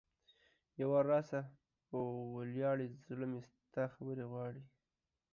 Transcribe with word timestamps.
یو 0.79 0.87
وار 0.91 1.05
راسه 1.13 1.39
په 1.87 1.97
ولیاړې 2.35 2.87
ـ 2.89 2.95
زړه 3.07 3.25
مې 3.31 3.39
ستا 3.49 3.83
خبرې 3.95 4.25
غواړي 4.31 4.63